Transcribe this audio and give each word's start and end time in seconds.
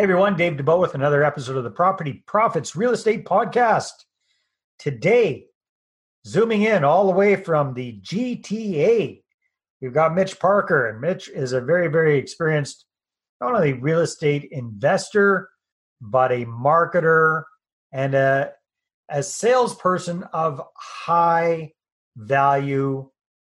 Hey 0.00 0.04
everyone, 0.04 0.34
Dave 0.34 0.54
Dubeau 0.54 0.80
with 0.80 0.94
another 0.94 1.22
episode 1.22 1.58
of 1.58 1.64
the 1.64 1.70
Property 1.70 2.24
Profits 2.26 2.74
Real 2.74 2.92
Estate 2.92 3.26
Podcast. 3.26 3.90
Today, 4.78 5.48
zooming 6.26 6.62
in 6.62 6.84
all 6.84 7.04
the 7.04 7.12
way 7.12 7.36
from 7.36 7.74
the 7.74 8.00
GTA, 8.00 9.22
we've 9.82 9.92
got 9.92 10.14
Mitch 10.14 10.40
Parker, 10.40 10.88
and 10.88 11.02
Mitch 11.02 11.28
is 11.28 11.52
a 11.52 11.60
very, 11.60 11.88
very 11.88 12.16
experienced 12.16 12.86
not 13.42 13.54
only 13.54 13.74
real 13.74 14.00
estate 14.00 14.48
investor, 14.52 15.50
but 16.00 16.32
a 16.32 16.46
marketer 16.46 17.42
and 17.92 18.14
a, 18.14 18.52
a 19.10 19.22
salesperson 19.22 20.22
of 20.32 20.62
high 20.78 21.72
value 22.16 23.06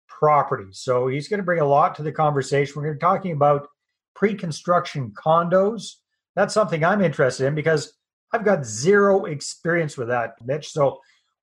properties. 0.08 0.80
So 0.80 1.06
he's 1.06 1.28
going 1.28 1.38
to 1.38 1.44
bring 1.44 1.60
a 1.60 1.64
lot 1.64 1.94
to 1.94 2.02
the 2.02 2.10
conversation. 2.10 2.72
We're 2.74 2.86
going 2.86 2.94
to 2.94 2.98
be 2.98 3.06
talking 3.06 3.30
about 3.30 3.68
pre 4.16 4.34
construction 4.34 5.12
condos 5.12 5.98
that's 6.34 6.54
something 6.54 6.84
I'm 6.84 7.02
interested 7.02 7.46
in 7.46 7.54
because 7.54 7.92
I've 8.32 8.44
got 8.44 8.64
zero 8.64 9.26
experience 9.26 9.96
with 9.96 10.08
that, 10.08 10.34
Mitch. 10.44 10.70
So 10.70 11.00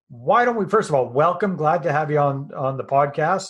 why 0.09 0.43
don't 0.45 0.55
we 0.57 0.65
first 0.65 0.89
of 0.89 0.95
all 0.95 1.07
welcome, 1.07 1.55
glad 1.55 1.83
to 1.83 1.91
have 1.91 2.09
you 2.09 2.19
on 2.19 2.51
on 2.55 2.77
the 2.77 2.83
podcast. 2.83 3.49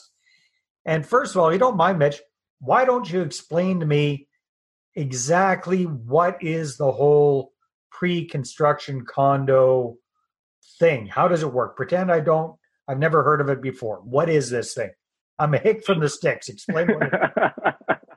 And 0.86 1.06
first 1.06 1.36
of 1.36 1.42
all, 1.42 1.52
you 1.52 1.60
don't 1.60 1.78
mind, 1.78 2.00
Mitch, 2.00 2.22
why 2.60 2.86
don't 2.86 3.10
you 3.10 3.22
explain 3.22 3.80
to 3.80 3.86
me 3.86 4.28
exactly 4.96 5.84
what 5.84 6.44
is 6.44 6.78
the 6.78 6.92
whole 6.92 7.54
pre-construction 7.92 9.06
condo 9.06 9.98
thing? 10.80 11.06
How 11.06 11.28
does 11.28 11.44
it 11.44 11.54
work? 11.54 11.76
Pretend 11.78 12.12
I 12.12 12.20
don't 12.20 12.56
I've 12.90 12.98
never 12.98 13.24
heard 13.24 13.40
of 13.40 13.50
it 13.50 13.62
before. 13.62 13.98
What 13.98 14.30
is 14.30 14.50
this 14.50 14.74
thing? 14.74 14.90
I'm 15.38 15.54
a 15.54 15.60
hick 15.60 15.86
from 15.86 16.00
the 16.00 16.10
sticks. 16.10 16.50
Explain 16.50 16.88
what 16.88 18.00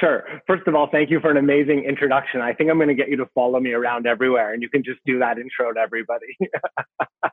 Sure. 0.00 0.24
First 0.46 0.66
of 0.66 0.74
all, 0.74 0.88
thank 0.90 1.10
you 1.10 1.20
for 1.20 1.30
an 1.30 1.36
amazing 1.36 1.84
introduction. 1.84 2.40
I 2.40 2.52
think 2.52 2.70
I'm 2.70 2.78
going 2.78 2.88
to 2.88 2.94
get 2.94 3.08
you 3.08 3.16
to 3.18 3.26
follow 3.34 3.60
me 3.60 3.72
around 3.72 4.06
everywhere 4.06 4.52
and 4.52 4.62
you 4.62 4.68
can 4.68 4.82
just 4.82 4.98
do 5.06 5.18
that 5.20 5.38
intro 5.38 5.72
to 5.72 5.78
everybody. 5.78 6.36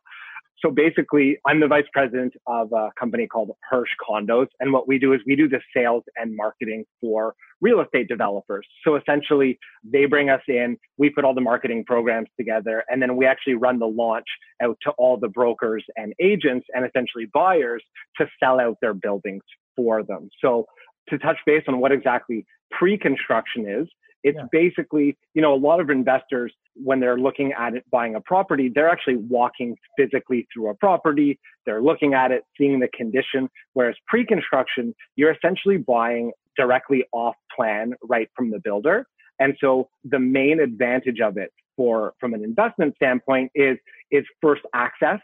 so 0.60 0.70
basically, 0.70 1.38
I'm 1.48 1.60
the 1.60 1.68
vice 1.68 1.86
president 1.92 2.34
of 2.46 2.72
a 2.72 2.90
company 3.00 3.26
called 3.26 3.52
Hirsch 3.68 3.90
Condos. 4.08 4.48
And 4.60 4.72
what 4.72 4.88
we 4.88 5.00
do 5.00 5.14
is 5.14 5.22
we 5.26 5.36
do 5.36 5.50
the 5.50 5.60
sales 5.76 6.04
and 6.18 6.36
marketing 6.36 6.86
for 7.00 7.34
real 7.62 7.82
estate 7.82 8.08
developers. 8.08 8.68
So 8.84 8.96
essentially, 8.96 9.58
they 9.84 10.06
bring 10.06 10.30
us 10.30 10.42
in, 10.48 10.78
we 10.98 11.10
put 11.10 11.26
all 11.26 11.34
the 11.34 11.42
marketing 11.42 11.84
programs 11.86 12.28
together, 12.40 12.84
and 12.90 13.02
then 13.02 13.16
we 13.16 13.26
actually 13.26 13.56
run 13.56 13.80
the 13.80 13.88
launch 13.88 14.28
out 14.62 14.78
to 14.84 14.92
all 15.00 15.18
the 15.18 15.30
brokers 15.30 15.84
and 15.96 16.14
agents 16.22 16.68
and 16.76 16.86
essentially 16.86 17.28
buyers 17.34 17.84
to 18.18 18.28
sell 18.40 18.60
out 18.60 18.78
their 18.82 18.94
buildings 18.94 19.44
for 19.76 20.04
them. 20.04 20.30
So 20.44 20.66
to 21.10 21.18
touch 21.18 21.38
base 21.46 21.64
on 21.68 21.80
what 21.80 21.92
exactly 21.92 22.46
pre-construction 22.72 23.68
is, 23.68 23.88
it's 24.24 24.38
yeah. 24.38 24.46
basically, 24.52 25.18
you 25.34 25.42
know, 25.42 25.54
a 25.54 25.58
lot 25.58 25.80
of 25.80 25.90
investors, 25.90 26.54
when 26.76 27.00
they're 27.00 27.18
looking 27.18 27.54
at 27.58 27.74
it, 27.74 27.84
buying 27.92 28.16
a 28.16 28.22
property, 28.22 28.72
they're 28.74 28.90
actually 28.90 29.18
walking 29.18 29.76
physically 29.98 30.48
through 30.54 30.70
a 30.70 30.76
property. 30.76 31.40
They're 31.66 31.82
looking 31.82 32.14
at 32.14 32.32
it, 32.32 32.44
seeing 32.58 32.80
the 32.80 32.88
condition. 32.96 33.50
Whereas 33.74 33.96
pre-construction, 34.08 34.94
you're 35.16 35.32
essentially 35.32 35.78
buying 35.78 36.32
directly 36.56 37.04
off 37.12 37.36
plan 37.56 37.94
right 38.04 38.30
from 38.36 38.52
the 38.52 38.60
builder. 38.60 39.08
And 39.40 39.56
so 39.60 39.90
the 40.04 40.20
main 40.20 40.60
advantage 40.60 41.20
of 41.20 41.38
it 41.38 41.52
for, 41.76 42.14
from 42.20 42.34
an 42.34 42.44
investment 42.44 42.96
standpoint 42.96 43.52
is, 43.56 43.78
is 44.12 44.24
first 44.42 44.62
access 44.76 45.20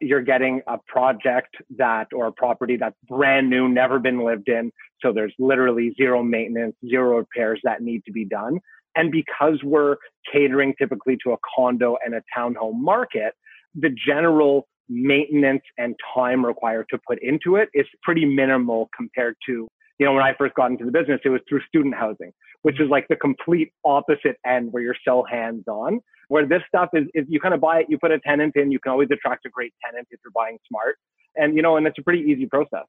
you're 0.00 0.22
getting 0.22 0.60
a 0.66 0.78
project 0.86 1.56
that 1.76 2.08
or 2.12 2.26
a 2.26 2.32
property 2.32 2.76
that's 2.76 2.96
brand 3.08 3.48
new, 3.48 3.68
never 3.68 3.98
been 3.98 4.24
lived 4.24 4.48
in. 4.48 4.72
So 5.00 5.12
there's 5.12 5.34
literally 5.38 5.94
zero 5.96 6.22
maintenance, 6.22 6.74
zero 6.88 7.18
repairs 7.18 7.60
that 7.64 7.82
need 7.82 8.04
to 8.06 8.12
be 8.12 8.24
done. 8.24 8.58
And 8.96 9.10
because 9.10 9.58
we're 9.62 9.96
catering 10.30 10.74
typically 10.78 11.16
to 11.24 11.32
a 11.32 11.36
condo 11.56 11.96
and 12.04 12.14
a 12.14 12.22
townhome 12.36 12.80
market, 12.80 13.34
the 13.74 13.90
general 14.06 14.68
maintenance 14.88 15.62
and 15.78 15.96
time 16.14 16.44
required 16.44 16.86
to 16.90 16.98
put 17.06 17.18
into 17.22 17.56
it 17.56 17.68
is 17.74 17.86
pretty 18.02 18.24
minimal 18.24 18.88
compared 18.96 19.36
to, 19.46 19.66
you 19.98 20.06
know, 20.06 20.12
when 20.12 20.22
I 20.22 20.34
first 20.36 20.54
got 20.54 20.70
into 20.70 20.84
the 20.84 20.90
business, 20.90 21.20
it 21.24 21.28
was 21.28 21.40
through 21.48 21.60
student 21.68 21.94
housing, 21.94 22.32
which 22.62 22.80
is 22.80 22.88
like 22.88 23.06
the 23.08 23.16
complete 23.16 23.72
opposite 23.84 24.36
end 24.44 24.72
where 24.72 24.82
you're 24.82 24.96
so 25.06 25.24
hands 25.24 25.64
on. 25.68 26.00
Where 26.28 26.46
this 26.46 26.62
stuff 26.66 26.88
is, 26.94 27.04
is 27.14 27.26
you 27.28 27.38
kind 27.38 27.54
of 27.54 27.60
buy 27.60 27.80
it, 27.80 27.86
you 27.88 27.98
put 27.98 28.10
a 28.10 28.18
tenant 28.18 28.56
in, 28.56 28.72
you 28.72 28.80
can 28.80 28.92
always 28.92 29.08
attract 29.12 29.44
a 29.46 29.50
great 29.50 29.74
tenant 29.84 30.08
if 30.10 30.20
you're 30.24 30.32
buying 30.32 30.58
smart. 30.68 30.96
And, 31.36 31.54
you 31.54 31.62
know, 31.62 31.76
and 31.76 31.86
it's 31.86 31.98
a 31.98 32.02
pretty 32.02 32.22
easy 32.22 32.46
process. 32.46 32.86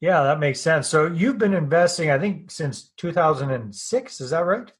Yeah, 0.00 0.22
that 0.22 0.38
makes 0.38 0.60
sense. 0.60 0.86
So 0.86 1.06
you've 1.06 1.38
been 1.38 1.54
investing, 1.54 2.10
I 2.10 2.18
think, 2.18 2.50
since 2.50 2.90
2006. 2.98 4.20
Is 4.20 4.30
that 4.30 4.40
right? 4.40 4.70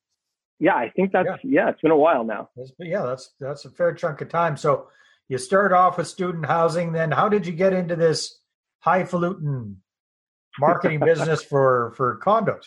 Yeah, 0.60 0.74
I 0.74 0.90
think 0.94 1.12
that's, 1.12 1.28
yeah, 1.42 1.64
yeah 1.64 1.70
it's 1.70 1.80
been 1.80 1.90
a 1.90 1.96
while 1.96 2.24
now. 2.24 2.50
yeah, 2.78 3.02
that's, 3.02 3.34
that's 3.40 3.64
a 3.64 3.70
fair 3.70 3.94
chunk 3.94 4.20
of 4.20 4.28
time. 4.28 4.56
So 4.56 4.88
you 5.28 5.38
started 5.38 5.74
off 5.74 5.98
with 5.98 6.06
student 6.06 6.46
housing. 6.46 6.92
Then 6.92 7.10
how 7.10 7.28
did 7.28 7.46
you 7.46 7.52
get 7.52 7.72
into 7.72 7.96
this 7.96 8.40
highfalutin 8.80 9.78
marketing 10.58 11.00
business 11.00 11.42
for, 11.50 11.92
for 11.96 12.18
condos? 12.22 12.66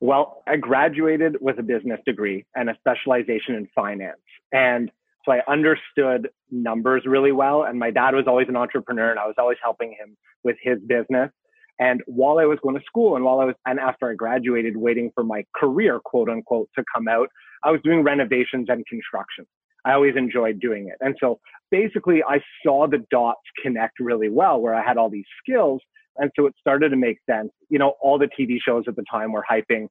Well, 0.00 0.42
I 0.46 0.56
graduated 0.56 1.36
with 1.40 1.58
a 1.58 1.62
business 1.62 2.00
degree 2.06 2.44
and 2.54 2.70
a 2.70 2.76
specialization 2.78 3.54
in 3.54 3.68
finance. 3.74 4.20
And 4.52 4.90
so 5.24 5.32
I 5.32 5.40
understood 5.48 6.28
numbers 6.50 7.04
really 7.06 7.32
well. 7.32 7.64
And 7.64 7.78
my 7.78 7.90
dad 7.90 8.14
was 8.14 8.24
always 8.26 8.48
an 8.48 8.56
entrepreneur 8.56 9.10
and 9.10 9.18
I 9.18 9.26
was 9.26 9.36
always 9.38 9.58
helping 9.62 9.90
him 9.90 10.16
with 10.42 10.56
his 10.62 10.78
business. 10.86 11.30
And 11.78 12.02
while 12.06 12.38
I 12.38 12.44
was 12.44 12.58
going 12.62 12.76
to 12.76 12.84
school 12.84 13.16
and 13.16 13.24
while 13.24 13.40
I 13.40 13.46
was, 13.46 13.54
and 13.66 13.80
after 13.80 14.10
I 14.10 14.14
graduated, 14.14 14.76
waiting 14.76 15.10
for 15.14 15.24
my 15.24 15.44
career, 15.56 16.00
quote 16.04 16.28
unquote, 16.28 16.68
to 16.76 16.84
come 16.94 17.08
out, 17.08 17.28
I 17.64 17.70
was 17.70 17.80
doing 17.82 18.02
renovations 18.04 18.66
and 18.68 18.86
construction. 18.86 19.46
I 19.84 19.92
always 19.92 20.14
enjoyed 20.16 20.60
doing 20.60 20.88
it. 20.88 20.96
And 21.00 21.16
so 21.20 21.40
basically 21.70 22.22
I 22.22 22.40
saw 22.64 22.86
the 22.86 23.04
dots 23.10 23.42
connect 23.62 23.98
really 24.00 24.28
well 24.28 24.60
where 24.60 24.74
I 24.74 24.82
had 24.82 24.96
all 24.96 25.10
these 25.10 25.26
skills 25.42 25.82
and 26.16 26.30
so 26.36 26.46
it 26.46 26.54
started 26.60 26.90
to 26.90 26.96
make 26.96 27.18
sense. 27.28 27.50
You 27.68 27.78
know, 27.78 27.94
all 28.00 28.18
the 28.18 28.28
TV 28.38 28.58
shows 28.64 28.84
at 28.88 28.96
the 28.96 29.04
time 29.10 29.32
were 29.32 29.44
hyping, 29.50 29.88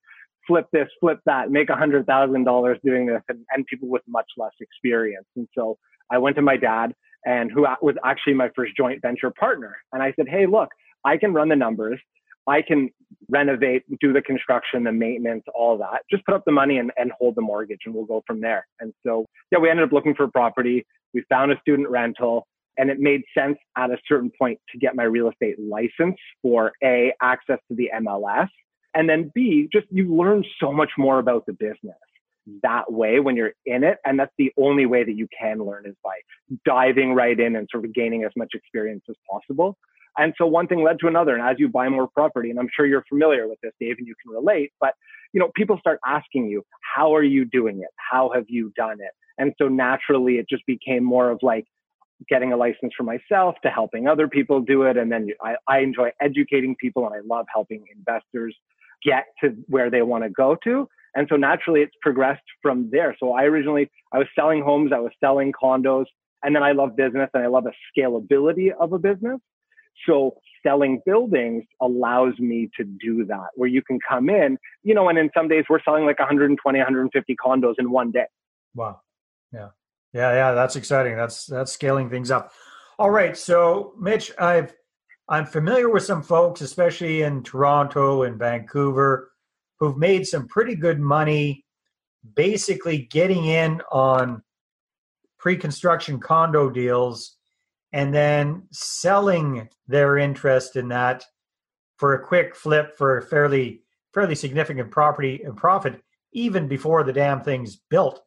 flip 0.47 0.67
this, 0.72 0.88
flip 1.00 1.19
that, 1.25 1.51
make 1.51 1.69
a 1.69 1.75
hundred 1.75 2.06
thousand 2.06 2.44
dollars 2.44 2.78
doing 2.84 3.06
this, 3.06 3.22
and, 3.29 3.39
and 3.51 3.66
people 3.66 3.89
with 3.89 4.01
much 4.07 4.28
less 4.38 4.51
experience. 4.59 5.25
And 5.35 5.47
so 5.57 5.78
I 6.12 6.17
went 6.17 6.35
to 6.38 6.41
my 6.41 6.57
dad, 6.57 6.94
and 7.25 7.51
who 7.51 7.62
was 7.81 7.95
actually 8.03 8.33
my 8.33 8.50
first 8.56 8.75
joint 8.75 9.01
venture 9.01 9.31
partner, 9.31 9.78
and 9.91 10.03
I 10.03 10.13
said, 10.16 10.28
"Hey, 10.28 10.45
look, 10.45 10.69
I 11.06 11.17
can 11.17 11.33
run 11.33 11.50
the 11.50 11.56
numbers. 11.56 12.00
I 12.45 12.62
can 12.62 12.89
renovate, 13.29 13.83
do 14.01 14.12
the 14.12 14.22
construction, 14.22 14.83
the 14.83 14.91
maintenance, 14.91 15.44
all 15.56 15.78
that. 15.78 16.01
Just 16.12 16.25
put 16.25 16.35
up 16.35 16.44
the 16.45 16.51
money 16.51 16.78
and, 16.78 16.91
and 16.97 17.09
hold 17.17 17.35
the 17.35 17.41
mortgage, 17.41 17.79
and 17.85 17.95
we'll 17.95 18.06
go 18.06 18.23
from 18.28 18.41
there." 18.41 18.66
And 18.79 18.94
so, 19.06 19.25
yeah, 19.51 19.59
we 19.59 19.69
ended 19.69 19.85
up 19.85 19.91
looking 19.94 20.16
for 20.16 20.25
a 20.25 20.31
property. 20.31 20.85
We 21.13 21.23
found 21.29 21.51
a 21.51 21.59
student 21.62 21.89
rental. 21.89 22.47
And 22.78 22.89
it 22.89 23.00
made 23.00 23.22
sense 23.38 23.57
at 23.78 23.91
a 23.91 23.97
certain 24.07 24.31
point 24.38 24.59
to 24.72 24.79
get 24.79 24.95
my 24.95 25.03
real 25.03 25.29
estate 25.29 25.57
license 25.59 26.17
for 26.41 26.72
A, 26.84 27.13
access 27.22 27.59
to 27.69 27.75
the 27.75 27.91
MLS, 28.01 28.50
and 28.95 29.09
then 29.09 29.31
B, 29.34 29.67
just 29.72 29.88
you 29.91 30.16
learn 30.16 30.44
so 30.59 30.72
much 30.72 30.91
more 30.97 31.19
about 31.19 31.45
the 31.45 31.53
business 31.53 31.97
that 32.62 32.91
way 32.91 33.19
when 33.19 33.35
you're 33.35 33.53
in 33.66 33.83
it. 33.83 33.97
And 34.06 34.19
that's 34.19 34.33
the 34.38 34.51
only 34.57 34.85
way 34.85 35.03
that 35.03 35.16
you 35.16 35.28
can 35.39 35.59
learn 35.59 35.85
is 35.85 35.95
by 36.03 36.16
diving 36.66 37.13
right 37.13 37.39
in 37.39 37.56
and 37.56 37.67
sort 37.72 37.85
of 37.85 37.94
gaining 37.94 38.23
as 38.23 38.31
much 38.35 38.50
experience 38.53 39.03
as 39.09 39.16
possible. 39.29 39.78
And 40.17 40.33
so 40.38 40.45
one 40.45 40.67
thing 40.67 40.83
led 40.83 41.00
to 41.00 41.07
another. 41.07 41.35
And 41.35 41.44
as 41.44 41.56
you 41.57 41.69
buy 41.69 41.89
more 41.89 42.07
property, 42.07 42.51
and 42.51 42.59
I'm 42.59 42.69
sure 42.75 42.85
you're 42.85 43.06
familiar 43.09 43.47
with 43.47 43.59
this, 43.63 43.72
Dave, 43.79 43.95
and 43.97 44.07
you 44.07 44.13
can 44.23 44.33
relate, 44.33 44.72
but 44.79 44.94
you 45.33 45.39
know, 45.39 45.50
people 45.56 45.78
start 45.79 46.00
asking 46.06 46.47
you, 46.47 46.63
how 46.95 47.16
are 47.16 47.23
you 47.23 47.45
doing 47.45 47.79
it? 47.79 47.89
How 47.95 48.31
have 48.35 48.45
you 48.47 48.72
done 48.75 48.97
it? 49.00 49.12
And 49.39 49.53
so 49.59 49.67
naturally 49.67 50.33
it 50.35 50.45
just 50.47 50.63
became 50.67 51.03
more 51.03 51.31
of 51.31 51.39
like, 51.41 51.66
getting 52.29 52.53
a 52.53 52.57
license 52.57 52.94
for 52.95 53.03
myself 53.03 53.56
to 53.63 53.69
helping 53.69 54.07
other 54.07 54.27
people 54.27 54.62
do 54.62 54.83
it. 54.83 54.98
And 54.98 55.12
then 55.12 55.30
I, 55.42 55.56
I 55.68 55.80
enjoy 55.80 56.09
educating 56.21 56.75
people 56.80 57.06
and 57.06 57.13
I 57.15 57.19
love 57.25 57.45
helping 57.53 57.86
investors 57.95 58.56
get 59.03 59.25
to 59.44 59.56
where 59.68 59.89
they 59.89 60.01
want 60.01 60.24
to 60.24 60.30
go 60.30 60.57
to. 60.63 60.88
And 61.15 61.27
so 61.30 61.36
naturally 61.36 61.81
it's 61.81 61.95
progressed 62.01 62.44
from 62.62 62.89
there. 62.92 63.15
So 63.19 63.33
I 63.33 63.44
originally, 63.44 63.89
I 64.12 64.18
was 64.18 64.27
selling 64.38 64.63
homes, 64.63 64.92
I 64.94 65.00
was 65.00 65.12
selling 65.19 65.51
condos, 65.51 66.06
and 66.44 66.56
then 66.56 66.63
I 66.63 66.71
love 66.71 66.95
business 66.95 67.30
and 67.33 67.44
I 67.44 67.48
love 67.48 67.65
the 67.65 67.74
scalability 67.95 68.71
of 68.80 68.94
a 68.94 69.00
business. 69.00 69.39
So 70.07 70.36
selling 70.65 71.01
buildings 71.06 71.63
allows 71.81 72.38
me 72.39 72.69
to 72.77 72.83
do 72.83 73.25
that 73.25 73.48
where 73.56 73.69
you 73.69 73.81
can 73.81 74.00
come 74.07 74.30
in, 74.30 74.57
you 74.83 74.94
know, 74.94 75.09
and 75.09 75.18
in 75.18 75.30
some 75.36 75.48
days 75.48 75.65
we're 75.69 75.83
selling 75.83 76.06
like 76.06 76.19
120, 76.19 76.80
150 76.80 77.36
condos 77.36 77.75
in 77.77 77.92
one 77.92 78.12
day. 78.12 78.25
Wow. 78.75 79.01
Yeah. 79.53 79.69
Yeah, 80.13 80.31
yeah, 80.33 80.51
that's 80.54 80.75
exciting. 80.75 81.18
That's 81.18 81.45
that's 81.45 81.71
scaling 81.71 82.10
things 82.10 82.31
up. 82.31 82.51
All 83.00 83.10
right, 83.10 83.36
so 83.36 83.94
Mitch, 84.00 84.31
I've 84.39 84.74
I'm 85.27 85.45
familiar 85.45 85.89
with 85.89 86.04
some 86.04 86.21
folks, 86.21 86.62
especially 86.62 87.24
in 87.24 87.44
Toronto 87.44 88.24
and 88.24 88.38
Vancouver, 88.38 89.31
who've 89.80 89.98
made 89.98 90.27
some 90.27 90.48
pretty 90.48 90.75
good 90.75 91.00
money 91.00 91.65
basically 92.36 93.00
getting 93.12 93.45
in 93.45 93.81
on 93.92 94.44
pre-construction 95.39 96.19
condo 96.19 96.69
deals 96.69 97.38
and 97.92 98.13
then 98.13 98.63
selling 98.71 99.68
their 99.88 100.18
interest 100.18 100.75
in 100.75 100.88
that 100.89 101.25
for 101.98 102.13
a 102.13 102.25
quick 102.25 102.56
flip 102.56 102.98
for 102.98 103.18
a 103.18 103.21
fairly 103.21 103.81
fairly 104.13 104.36
significant 104.36 104.92
property 104.92 105.42
and 105.44 105.57
profit 105.57 106.01
even 106.33 106.68
before 106.68 107.04
the 107.04 107.13
damn 107.13 107.42
thing's 107.42 107.75
built. 107.75 108.21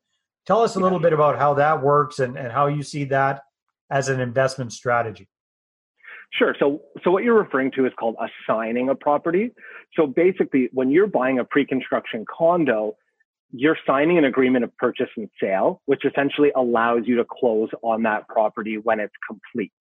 Tell 0.47 0.63
us 0.63 0.77
a 0.77 0.81
little 0.81 1.01
bit 1.01 1.13
about 1.13 1.39
how 1.39 1.55
that 1.55 1.83
works 1.83 2.21
and, 2.21 2.39
and 2.39 2.53
how 2.53 2.67
you 2.67 2.83
see 2.83 3.05
that 3.05 3.43
as 3.91 4.09
an 4.09 4.21
investment 4.21 4.73
strategy. 4.73 5.29
Sure. 6.33 6.55
So, 6.59 6.83
so 7.03 7.11
what 7.11 7.25
you're 7.25 7.39
referring 7.39 7.71
to 7.73 7.87
is 7.87 7.93
called 7.99 8.17
assigning 8.49 8.89
a 8.89 8.95
property. 8.95 9.53
So 9.95 10.07
basically, 10.07 10.69
when 10.73 10.91
you're 10.91 11.07
buying 11.07 11.39
a 11.39 11.45
pre-construction 11.45 12.25
condo, 12.27 12.97
you're 13.53 13.79
signing 13.87 14.19
an 14.19 14.25
agreement 14.25 14.65
of 14.65 14.77
purchase 14.77 15.09
and 15.17 15.29
sale, 15.41 15.83
which 15.87 16.05
essentially 16.05 16.51
allows 16.55 17.03
you 17.07 17.17
to 17.17 17.25
close 17.25 17.71
on 17.83 18.03
that 18.03 18.29
property 18.29 18.77
when 18.79 19.01
it's 19.01 19.15
complete. 19.27 19.73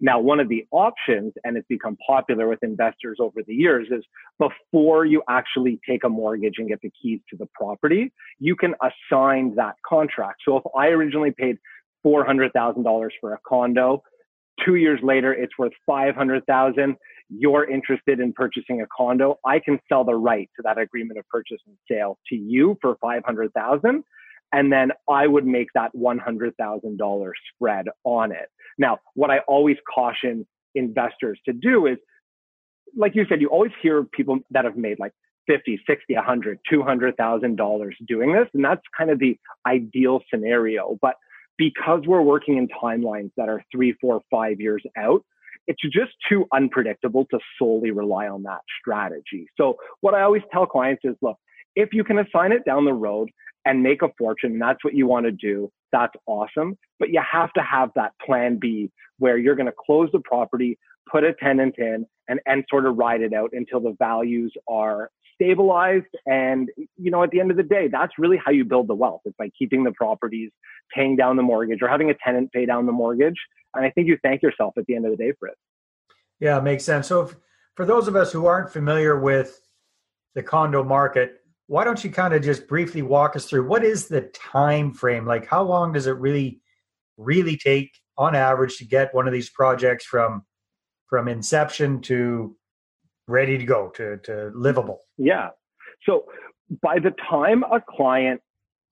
Now, 0.00 0.20
one 0.20 0.38
of 0.38 0.48
the 0.48 0.64
options, 0.70 1.32
and 1.44 1.56
it's 1.56 1.66
become 1.66 1.96
popular 2.06 2.48
with 2.48 2.62
investors 2.62 3.18
over 3.20 3.42
the 3.46 3.54
years, 3.54 3.88
is 3.90 4.04
before 4.38 5.04
you 5.04 5.22
actually 5.28 5.80
take 5.88 6.04
a 6.04 6.08
mortgage 6.08 6.54
and 6.58 6.68
get 6.68 6.80
the 6.82 6.92
keys 7.02 7.20
to 7.30 7.36
the 7.36 7.48
property, 7.54 8.12
you 8.38 8.54
can 8.54 8.74
assign 8.80 9.54
that 9.56 9.74
contract. 9.84 10.42
So 10.44 10.56
if 10.56 10.62
I 10.76 10.88
originally 10.88 11.32
paid 11.32 11.58
$400,000 12.06 13.08
for 13.20 13.34
a 13.34 13.38
condo, 13.46 14.02
two 14.64 14.76
years 14.76 15.00
later 15.02 15.32
it's 15.32 15.58
worth 15.58 15.72
500,000, 15.86 16.96
you're 17.30 17.68
interested 17.68 18.20
in 18.20 18.32
purchasing 18.32 18.80
a 18.80 18.86
condo, 18.96 19.38
I 19.44 19.58
can 19.58 19.78
sell 19.88 20.04
the 20.04 20.14
right 20.14 20.48
to 20.56 20.62
that 20.62 20.78
agreement 20.78 21.18
of 21.18 21.28
purchase 21.28 21.58
and 21.66 21.76
sale 21.90 22.18
to 22.28 22.36
you 22.36 22.78
for 22.80 22.96
500,000 23.00 24.04
and 24.52 24.72
then 24.72 24.92
I 25.08 25.26
would 25.26 25.46
make 25.46 25.68
that 25.74 25.90
$100,000 25.94 27.30
spread 27.54 27.86
on 28.04 28.32
it. 28.32 28.48
Now, 28.78 28.98
what 29.14 29.30
I 29.30 29.40
always 29.40 29.76
caution 29.92 30.46
investors 30.74 31.38
to 31.44 31.52
do 31.52 31.86
is, 31.86 31.98
like 32.96 33.14
you 33.14 33.26
said, 33.28 33.40
you 33.40 33.48
always 33.48 33.72
hear 33.82 34.04
people 34.04 34.38
that 34.50 34.64
have 34.64 34.76
made 34.76 34.98
like 34.98 35.12
50, 35.46 35.80
60, 35.86 36.14
100, 36.14 36.58
200,000 36.70 37.56
dollars 37.56 37.96
doing 38.06 38.32
this, 38.32 38.46
and 38.54 38.64
that's 38.64 38.82
kind 38.96 39.10
of 39.10 39.18
the 39.18 39.36
ideal 39.66 40.20
scenario. 40.30 40.98
But 41.00 41.14
because 41.56 42.02
we're 42.06 42.22
working 42.22 42.56
in 42.56 42.68
timelines 42.68 43.32
that 43.36 43.48
are 43.48 43.62
three, 43.72 43.94
four, 44.00 44.22
five 44.30 44.60
years 44.60 44.82
out, 44.96 45.24
it's 45.66 45.82
just 45.82 46.12
too 46.28 46.46
unpredictable 46.52 47.26
to 47.30 47.38
solely 47.58 47.90
rely 47.90 48.28
on 48.28 48.42
that 48.44 48.60
strategy. 48.80 49.48
So 49.56 49.76
what 50.00 50.14
I 50.14 50.22
always 50.22 50.42
tell 50.52 50.64
clients 50.66 51.02
is, 51.04 51.14
look, 51.20 51.36
if 51.76 51.92
you 51.92 52.04
can 52.04 52.18
assign 52.18 52.52
it 52.52 52.64
down 52.64 52.84
the 52.84 52.92
road 52.92 53.30
and 53.68 53.82
make 53.82 54.00
a 54.00 54.08
fortune, 54.16 54.52
and 54.52 54.62
that's 54.62 54.82
what 54.82 54.94
you 54.94 55.06
want 55.06 55.26
to 55.26 55.32
do, 55.32 55.70
that's 55.92 56.14
awesome. 56.26 56.78
But 56.98 57.10
you 57.10 57.20
have 57.30 57.52
to 57.52 57.60
have 57.60 57.90
that 57.96 58.12
plan 58.24 58.58
B 58.58 58.90
where 59.18 59.36
you're 59.36 59.54
going 59.54 59.66
to 59.66 59.74
close 59.86 60.08
the 60.10 60.20
property, 60.20 60.78
put 61.10 61.22
a 61.22 61.34
tenant 61.34 61.74
in, 61.76 62.06
and, 62.28 62.40
and 62.46 62.64
sort 62.70 62.86
of 62.86 62.96
ride 62.96 63.20
it 63.20 63.34
out 63.34 63.50
until 63.52 63.80
the 63.80 63.94
values 63.98 64.52
are 64.68 65.10
stabilized. 65.34 66.06
And, 66.24 66.70
you 66.96 67.10
know, 67.10 67.22
at 67.22 67.30
the 67.30 67.40
end 67.40 67.50
of 67.50 67.58
the 67.58 67.62
day, 67.62 67.88
that's 67.92 68.12
really 68.18 68.38
how 68.42 68.52
you 68.52 68.64
build 68.64 68.88
the 68.88 68.94
wealth. 68.94 69.20
It's 69.26 69.36
by 69.38 69.50
keeping 69.58 69.84
the 69.84 69.92
properties, 69.92 70.50
paying 70.94 71.14
down 71.14 71.36
the 71.36 71.42
mortgage, 71.42 71.80
or 71.82 71.88
having 71.88 72.08
a 72.08 72.14
tenant 72.24 72.50
pay 72.52 72.64
down 72.64 72.86
the 72.86 72.92
mortgage. 72.92 73.36
And 73.74 73.84
I 73.84 73.90
think 73.90 74.08
you 74.08 74.16
thank 74.22 74.40
yourself 74.40 74.74
at 74.78 74.86
the 74.86 74.96
end 74.96 75.04
of 75.04 75.10
the 75.10 75.18
day 75.18 75.34
for 75.38 75.48
it. 75.48 75.56
Yeah, 76.40 76.56
it 76.56 76.64
makes 76.64 76.84
sense. 76.84 77.06
So, 77.06 77.22
if, 77.22 77.36
for 77.74 77.84
those 77.84 78.08
of 78.08 78.16
us 78.16 78.32
who 78.32 78.46
aren't 78.46 78.72
familiar 78.72 79.18
with 79.20 79.60
the 80.34 80.42
condo 80.42 80.82
market, 80.82 81.42
why 81.68 81.84
don't 81.84 82.02
you 82.02 82.10
kind 82.10 82.34
of 82.34 82.42
just 82.42 82.66
briefly 82.66 83.02
walk 83.02 83.36
us 83.36 83.44
through 83.46 83.66
what 83.66 83.84
is 83.84 84.08
the 84.08 84.22
time 84.22 84.92
frame? 84.92 85.24
Like 85.26 85.46
how 85.46 85.62
long 85.62 85.92
does 85.92 86.06
it 86.06 86.16
really 86.16 86.60
really 87.16 87.56
take 87.56 87.92
on 88.16 88.34
average 88.34 88.78
to 88.78 88.84
get 88.84 89.14
one 89.14 89.26
of 89.26 89.32
these 89.32 89.50
projects 89.50 90.04
from 90.04 90.44
from 91.06 91.28
inception 91.28 92.00
to 92.02 92.56
ready 93.26 93.56
to 93.58 93.64
go 93.64 93.88
to 93.90 94.16
to 94.24 94.50
livable? 94.54 95.00
Yeah. 95.16 95.50
So 96.04 96.24
by 96.82 96.98
the 96.98 97.14
time 97.30 97.62
a 97.64 97.80
client 97.80 98.40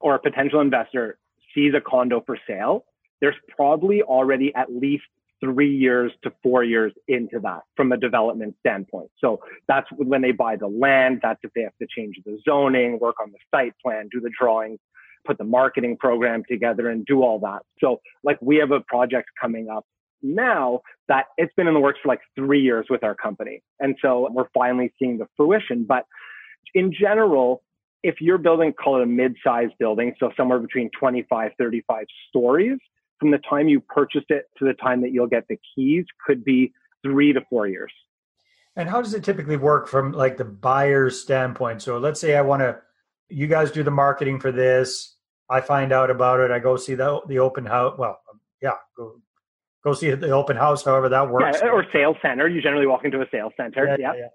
or 0.00 0.14
a 0.14 0.18
potential 0.18 0.60
investor 0.60 1.18
sees 1.54 1.72
a 1.74 1.80
condo 1.80 2.22
for 2.24 2.38
sale 2.46 2.84
there's 3.20 3.36
probably 3.54 4.02
already 4.02 4.54
at 4.54 4.72
least 4.72 5.04
three 5.46 5.74
years 5.74 6.12
to 6.22 6.32
four 6.42 6.64
years 6.64 6.92
into 7.08 7.38
that 7.40 7.60
from 7.76 7.92
a 7.92 7.96
development 7.96 8.54
standpoint. 8.60 9.10
So 9.18 9.40
that's 9.68 9.86
when 9.96 10.22
they 10.22 10.32
buy 10.32 10.56
the 10.56 10.66
land. 10.66 11.20
That's 11.22 11.38
if 11.42 11.52
they 11.54 11.62
have 11.62 11.76
to 11.80 11.86
change 11.88 12.16
the 12.24 12.38
zoning, 12.44 12.98
work 13.00 13.16
on 13.22 13.30
the 13.30 13.38
site 13.54 13.74
plan, 13.82 14.08
do 14.10 14.20
the 14.20 14.30
drawings, 14.38 14.78
put 15.26 15.38
the 15.38 15.44
marketing 15.44 15.96
program 15.98 16.42
together 16.48 16.88
and 16.90 17.06
do 17.06 17.22
all 17.22 17.38
that. 17.40 17.62
So 17.80 18.00
like 18.24 18.38
we 18.40 18.56
have 18.56 18.70
a 18.72 18.80
project 18.80 19.28
coming 19.40 19.68
up 19.68 19.84
now 20.22 20.80
that 21.08 21.26
it's 21.36 21.52
been 21.54 21.68
in 21.68 21.74
the 21.74 21.80
works 21.80 22.00
for 22.02 22.08
like 22.08 22.20
three 22.34 22.60
years 22.60 22.86
with 22.90 23.04
our 23.04 23.14
company. 23.14 23.62
And 23.80 23.96
so 24.02 24.28
we're 24.32 24.48
finally 24.54 24.92
seeing 24.98 25.18
the 25.18 25.26
fruition. 25.36 25.84
But 25.84 26.04
in 26.74 26.92
general, 26.92 27.62
if 28.02 28.16
you're 28.20 28.38
building, 28.38 28.72
call 28.72 28.98
it 28.98 29.02
a 29.02 29.06
mid-sized 29.06 29.74
building, 29.78 30.14
so 30.18 30.30
somewhere 30.36 30.58
between 30.58 30.90
25, 30.98 31.52
35 31.58 32.06
stories, 32.28 32.78
from 33.18 33.30
the 33.30 33.38
time 33.38 33.68
you 33.68 33.80
purchased 33.80 34.30
it 34.30 34.46
to 34.58 34.64
the 34.64 34.74
time 34.74 35.00
that 35.02 35.12
you'll 35.12 35.26
get 35.26 35.48
the 35.48 35.58
keys 35.74 36.04
could 36.26 36.44
be 36.44 36.72
three 37.02 37.32
to 37.32 37.40
four 37.48 37.66
years. 37.66 37.92
And 38.76 38.88
how 38.88 39.00
does 39.00 39.14
it 39.14 39.24
typically 39.24 39.56
work 39.56 39.88
from 39.88 40.12
like 40.12 40.36
the 40.36 40.44
buyer's 40.44 41.20
standpoint? 41.20 41.82
So 41.82 41.98
let's 41.98 42.20
say 42.20 42.36
I 42.36 42.42
want 42.42 42.60
to, 42.60 42.78
you 43.28 43.46
guys 43.46 43.70
do 43.70 43.82
the 43.82 43.90
marketing 43.90 44.38
for 44.38 44.52
this. 44.52 45.16
I 45.48 45.60
find 45.60 45.92
out 45.92 46.10
about 46.10 46.40
it. 46.40 46.50
I 46.50 46.58
go 46.58 46.76
see 46.76 46.94
the 46.94 47.20
the 47.28 47.38
open 47.38 47.64
house. 47.64 47.96
Well, 47.96 48.20
yeah, 48.60 48.72
go 48.96 49.20
go 49.84 49.94
see 49.94 50.10
the 50.10 50.30
open 50.30 50.56
house. 50.56 50.84
However 50.84 51.08
that 51.08 51.30
works. 51.30 51.60
Yeah, 51.62 51.70
or 51.70 51.86
sales 51.92 52.16
center. 52.20 52.48
You 52.48 52.60
generally 52.60 52.86
walk 52.86 53.04
into 53.04 53.20
a 53.20 53.26
sales 53.30 53.52
center. 53.56 53.86
Yeah, 53.86 53.96
yeah. 53.98 54.12
yeah. 54.16 54.28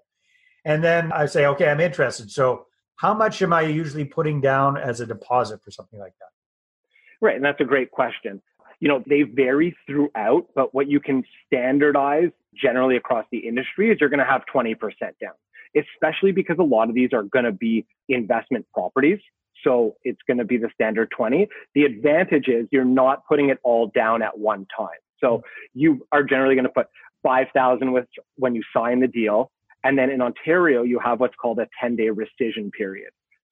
And 0.64 0.82
then 0.82 1.12
I 1.12 1.26
say, 1.26 1.46
okay, 1.46 1.68
I'm 1.68 1.80
interested. 1.80 2.30
So 2.30 2.66
how 2.96 3.14
much 3.14 3.42
am 3.42 3.52
I 3.52 3.62
usually 3.62 4.04
putting 4.04 4.40
down 4.40 4.76
as 4.76 5.00
a 5.00 5.06
deposit 5.06 5.62
for 5.62 5.70
something 5.70 5.98
like 5.98 6.14
that? 6.20 7.24
Right, 7.24 7.36
and 7.36 7.44
that's 7.44 7.60
a 7.60 7.64
great 7.64 7.90
question 7.90 8.40
you 8.82 8.88
know, 8.88 9.00
they 9.06 9.22
vary 9.22 9.76
throughout, 9.86 10.48
but 10.56 10.74
what 10.74 10.90
you 10.90 10.98
can 10.98 11.22
standardize 11.46 12.30
generally 12.52 12.96
across 12.96 13.24
the 13.30 13.38
industry 13.38 13.92
is 13.92 13.98
you're 14.00 14.08
going 14.08 14.18
to 14.18 14.24
have 14.24 14.42
20% 14.52 14.74
down, 15.20 15.34
especially 15.76 16.32
because 16.32 16.56
a 16.58 16.64
lot 16.64 16.88
of 16.88 16.94
these 16.96 17.10
are 17.12 17.22
going 17.22 17.44
to 17.44 17.52
be 17.52 17.86
investment 18.08 18.66
properties. 18.74 19.20
So 19.62 19.94
it's 20.02 20.18
going 20.26 20.38
to 20.38 20.44
be 20.44 20.56
the 20.56 20.68
standard 20.74 21.12
20. 21.16 21.46
The 21.76 21.84
advantage 21.84 22.48
is 22.48 22.66
you're 22.72 22.84
not 22.84 23.24
putting 23.28 23.50
it 23.50 23.58
all 23.62 23.86
down 23.94 24.20
at 24.20 24.36
one 24.36 24.66
time. 24.76 24.98
So 25.20 25.44
you 25.74 26.04
are 26.10 26.24
generally 26.24 26.56
going 26.56 26.64
to 26.64 26.72
put 26.72 26.88
5,000 27.22 27.92
with 27.92 28.06
when 28.34 28.56
you 28.56 28.62
sign 28.76 28.98
the 28.98 29.06
deal. 29.06 29.52
And 29.84 29.96
then 29.96 30.10
in 30.10 30.20
Ontario, 30.20 30.82
you 30.82 30.98
have 30.98 31.20
what's 31.20 31.36
called 31.40 31.60
a 31.60 31.68
10 31.80 31.94
day 31.94 32.08
rescission 32.08 32.72
period. 32.72 33.10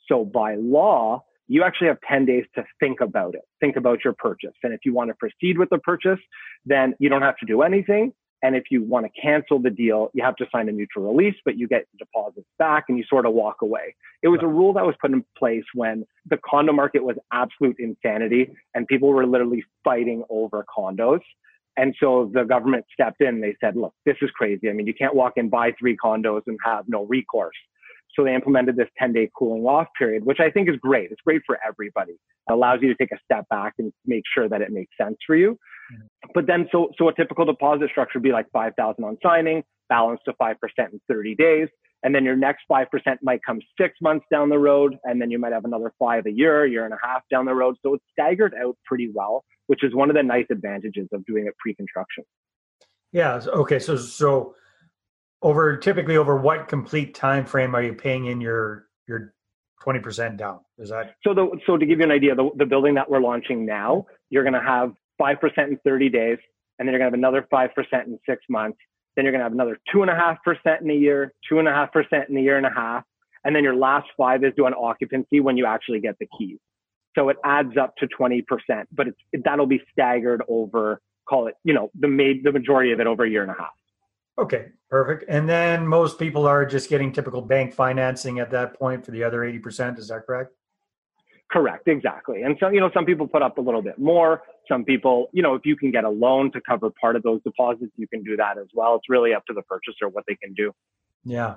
So 0.09 0.25
by 0.25 0.57
law, 0.57 1.23
you 1.51 1.65
actually 1.65 1.89
have 1.89 1.99
10 2.09 2.27
days 2.27 2.45
to 2.55 2.65
think 2.79 3.01
about 3.01 3.35
it, 3.35 3.43
think 3.59 3.75
about 3.75 4.05
your 4.05 4.13
purchase. 4.13 4.55
And 4.63 4.73
if 4.73 4.81
you 4.85 4.95
want 4.95 5.11
to 5.11 5.15
proceed 5.15 5.59
with 5.59 5.69
the 5.69 5.79
purchase, 5.79 6.21
then 6.65 6.95
you 7.01 7.09
don't 7.09 7.23
have 7.23 7.37
to 7.39 7.47
do 7.47 7.63
anything. 7.63 8.13
And 8.43 8.55
if 8.55 8.65
you 8.71 8.85
want 8.85 9.05
to 9.05 9.21
cancel 9.21 9.59
the 9.59 9.69
deal, 9.69 10.11
you 10.15 10.23
have 10.23 10.37
to 10.37 10.47
sign 10.53 10.69
a 10.69 10.73
mutual 10.73 11.13
release, 11.13 11.35
but 11.45 11.59
you 11.59 11.67
get 11.67 11.87
deposits 11.99 12.47
back 12.61 12.85
and 12.89 12.97
you 12.97 13.05
sort 13.11 13.27
of 13.27 13.35
walk 13.35 13.57
away. 13.63 13.97
It 14.23 14.29
was 14.29 14.39
a 14.43 14.47
rule 14.47 14.73
that 14.75 14.87
was 14.87 14.95
put 15.01 15.11
in 15.11 15.25
place 15.37 15.65
when 15.75 16.07
the 16.25 16.39
condo 16.49 16.73
market 16.73 17.03
was 17.03 17.17
absolute 17.33 17.77
insanity 17.81 18.53
and 18.75 18.87
people 18.87 19.09
were 19.09 19.27
literally 19.27 19.65
fighting 19.83 20.23
over 20.31 20.65
condos. 20.75 21.21
And 21.77 21.97
so 21.99 22.31
the 22.33 22.45
government 22.45 22.85
stepped 22.93 23.21
in. 23.21 23.41
They 23.41 23.57
said, 23.61 23.77
look, 23.77 23.95
this 24.07 24.17
is 24.23 24.31
crazy. 24.31 24.71
I 24.71 24.73
mean, 24.73 24.87
you 24.87 24.95
can't 24.95 25.17
walk 25.17 25.33
and 25.37 25.51
buy 25.51 25.73
three 25.79 25.97
condos 25.97 26.43
and 26.47 26.59
have 26.65 26.85
no 26.87 27.05
recourse. 27.07 27.57
So 28.17 28.25
they 28.25 28.35
implemented 28.35 28.77
this 28.77 28.89
10 28.99 29.13
day 29.13 29.31
cooling 29.37 29.65
off 29.65 29.89
period, 29.99 30.25
which 30.25 30.41
I 30.41 30.51
think 30.51 30.69
is 30.69 30.77
great. 30.77 31.11
It's 31.11 31.21
great 31.25 31.43
for 31.47 31.59
everybody. 31.67 32.13
It 32.13 32.53
allows 32.53 32.81
you 32.83 32.89
to 32.89 32.95
take 32.95 33.13
a 33.13 33.19
step 33.25 33.49
back 33.49 33.75
and 33.79 33.93
make 34.07 34.25
sure 34.35 34.49
that 34.49 34.61
it 34.61 34.71
makes 34.73 34.91
sense 35.01 35.17
for 35.27 35.37
you. 35.37 35.53
Mm-hmm. 35.53 36.31
But 36.35 36.47
then, 36.47 36.69
so, 36.73 36.91
so 36.99 37.09
a 37.09 37.15
typical 37.15 37.45
deposit 37.45 37.91
structure 37.91 38.19
would 38.19 38.25
be 38.25 38.33
like 38.33 38.47
5,000 38.53 39.03
on 39.05 39.17
signing, 39.23 39.63
balance 39.89 40.21
to 40.25 40.33
5% 40.41 40.55
in 40.79 41.01
30 41.09 41.35
days. 41.35 41.69
And 42.03 42.15
then 42.15 42.25
your 42.25 42.37
next 42.37 42.63
5% 42.71 42.87
might 43.23 43.41
come 43.45 43.61
six 43.79 43.95
months 44.01 44.25
down 44.31 44.49
the 44.49 44.59
road. 44.59 44.97
And 45.05 45.21
then 45.21 45.31
you 45.31 45.39
might 45.39 45.53
have 45.53 45.65
another 45.65 45.93
five 45.99 46.25
a 46.27 46.31
year, 46.31 46.65
year 46.67 46.85
and 46.85 46.95
a 46.95 46.99
half 47.03 47.23
down 47.31 47.45
the 47.45 47.55
road. 47.55 47.77
So 47.83 47.95
it's 47.95 48.05
staggered 48.13 48.55
out 48.55 48.77
pretty 48.87 49.11
well, 49.15 49.45
which 49.67 49.85
is 49.85 49.95
one 49.95 50.09
of 50.09 50.17
the 50.17 50.23
nice 50.23 50.47
advantages 50.51 51.09
of 51.13 51.25
doing 51.27 51.47
it 51.47 51.55
pre-construction. 51.59 52.25
Yeah. 53.13 53.41
Okay. 53.47 53.79
So, 53.79 53.97
so 53.97 54.55
over 55.43 55.77
typically 55.77 56.17
over 56.17 56.37
what 56.37 56.69
complete 56.69 57.15
time 57.15 57.45
frame 57.45 57.75
are 57.75 57.83
you 57.83 57.95
paying 57.95 58.27
in 58.27 58.41
your 58.41 58.87
your 59.09 59.35
20% 59.85 60.37
down? 60.37 60.61
Is 60.79 60.91
that 60.91 61.15
so 61.25 61.35
the 61.35 61.49
so 61.67 61.77
to 61.77 61.87
give 61.87 61.99
you 61.99 62.05
an 62.05 62.11
idea 62.11 62.35
the, 62.35 62.51
the 62.57 62.67
building 62.67 62.95
that 62.95 63.11
we're 63.11 63.21
launching 63.21 63.65
now 63.65 64.07
you're 64.29 64.45
going 64.45 64.55
to 64.55 64.61
have 64.61 64.93
5% 65.21 65.59
in 65.59 65.79
30 65.85 66.09
days 66.09 66.39
and 66.79 66.87
then 66.87 66.93
you're 66.93 66.99
going 66.99 67.13
to 67.13 67.19
have 67.19 67.35
another 67.35 67.47
5% 67.53 68.07
in 68.07 68.19
six 68.27 68.43
months. 68.49 68.79
Then 69.17 69.25
you're 69.25 69.33
going 69.33 69.41
to 69.41 69.45
have 69.45 69.53
another 69.53 69.79
2.5% 69.95 70.81
in 70.81 70.91
a 70.91 70.95
year 70.95 71.35
2.5% 71.51 72.31
in 72.31 72.37
a 72.37 72.41
year 72.41 72.57
and 72.57 72.67
a 72.67 72.71
half 72.71 73.05
and 73.45 73.55
then 73.57 73.65
your 73.65 73.75
last 73.75 74.07
five 74.17 74.45
is 74.45 74.53
doing 74.57 74.75
occupancy 74.75 75.41
when 75.41 75.57
you 75.57 75.67
actually 75.67 76.01
get 76.01 76.19
the 76.19 76.27
keys. 76.39 76.59
So 77.17 77.29
it 77.29 77.39
adds 77.45 77.77
up 77.77 77.95
to 77.97 78.07
20% 78.07 78.45
but 78.93 79.09
it's, 79.09 79.45
that'll 79.45 79.67
be 79.67 79.83
staggered 79.93 80.43
over 80.49 81.01
call 81.29 81.47
it 81.47 81.55
you 81.65 81.73
know 81.75 81.91
the 81.99 82.09
made 82.09 82.43
the 82.43 82.51
majority 82.51 82.93
of 82.93 82.99
it 82.99 83.07
over 83.07 83.25
a 83.25 83.31
year 83.31 83.43
and 83.43 83.51
a 83.51 83.55
half 83.55 83.71
Okay, 84.41 84.69
perfect. 84.89 85.25
And 85.29 85.47
then 85.47 85.87
most 85.87 86.19
people 86.19 86.47
are 86.47 86.65
just 86.65 86.89
getting 86.89 87.13
typical 87.13 87.43
bank 87.43 87.75
financing 87.75 88.39
at 88.39 88.51
that 88.53 88.79
point 88.79 89.05
for 89.05 89.11
the 89.11 89.23
other 89.23 89.41
80%. 89.41 89.99
Is 89.99 90.09
that 90.09 90.25
correct? 90.27 90.55
Correct, 91.51 91.89
exactly. 91.89 92.43
And 92.43 92.57
so, 92.59 92.69
you 92.69 92.81
know, 92.81 92.91
some 92.95 93.05
people 93.05 93.29
put 93.29 93.43
up 93.43 93.59
a 93.59 93.61
little 93.61 93.83
bit 93.83 93.99
more. 93.99 94.43
Some 94.67 94.85
people, 94.85 95.29
you 95.33 95.43
know, 95.43 95.55
if 95.57 95.67
you 95.67 95.77
can 95.77 95.91
get 95.91 96.05
a 96.05 96.09
loan 96.09 96.51
to 96.53 96.61
cover 96.61 96.91
part 96.91 97.17
of 97.17 97.23
those 97.23 97.43
deposits, 97.43 97.93
you 97.97 98.09
can 98.09 98.23
do 98.23 98.37
that 98.37 98.57
as 98.57 98.69
well. 98.73 98.95
It's 98.95 99.11
really 99.11 99.35
up 99.35 99.45
to 99.47 99.53
the 99.53 99.63
purchaser 99.63 100.09
what 100.09 100.25
they 100.27 100.37
can 100.37 100.55
do. 100.55 100.73
Yeah. 101.25 101.57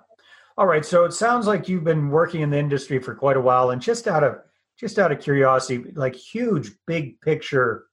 All 0.58 0.68
right. 0.68 0.84
So 0.84 1.06
it 1.06 1.14
sounds 1.14 1.48
like 1.48 1.70
you've 1.70 1.84
been 1.86 2.10
working 2.10 2.42
in 2.42 2.50
the 2.50 2.58
industry 2.58 3.00
for 3.00 3.16
quite 3.16 3.38
a 3.38 3.42
while. 3.42 3.70
And 3.70 3.82
just 3.82 4.08
out 4.08 4.24
of 4.24 4.40
just 4.80 5.00
out 5.00 5.12
of 5.12 5.22
curiosity, 5.22 5.92
like 5.96 6.16
huge 6.16 6.72
big 6.86 7.22
picture 7.22 7.86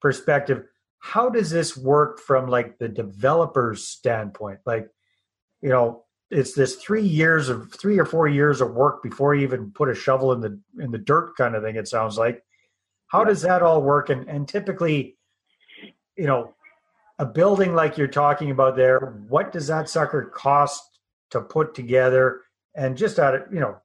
perspective, 0.00 0.64
how 1.04 1.28
does 1.28 1.50
this 1.50 1.76
work 1.76 2.18
from 2.18 2.48
like 2.48 2.78
the 2.78 2.88
developer's 2.88 3.86
standpoint? 3.86 4.60
Like, 4.64 4.88
you 5.60 5.68
know, 5.68 6.04
it's 6.30 6.54
this 6.54 6.76
three 6.76 7.06
years 7.06 7.50
of 7.50 7.70
three 7.74 7.98
or 7.98 8.06
four 8.06 8.26
years 8.26 8.62
of 8.62 8.72
work 8.72 9.02
before 9.02 9.34
you 9.34 9.42
even 9.42 9.70
put 9.70 9.90
a 9.90 9.94
shovel 9.94 10.32
in 10.32 10.40
the 10.40 10.58
in 10.80 10.90
the 10.90 10.98
dirt 10.98 11.36
kind 11.36 11.54
of 11.54 11.62
thing 11.62 11.76
it 11.76 11.86
sounds 11.86 12.16
like 12.16 12.42
how 13.08 13.20
yeah. 13.20 13.26
does 13.26 13.42
that 13.42 13.62
all 13.62 13.82
work 13.82 14.08
and 14.08 14.26
and 14.28 14.48
typically 14.48 15.16
you 16.16 16.26
know 16.26 16.54
a 17.18 17.26
building 17.26 17.74
like 17.74 17.98
you're 17.98 18.08
talking 18.08 18.50
about 18.50 18.74
there 18.74 19.22
what 19.28 19.52
does 19.52 19.66
that 19.66 19.90
sucker 19.90 20.32
cost 20.34 20.98
to 21.30 21.40
put 21.40 21.74
together 21.74 22.40
and 22.74 22.96
just 22.96 23.18
out 23.18 23.34
of 23.34 23.42
you 23.52 23.60
know 23.60 23.76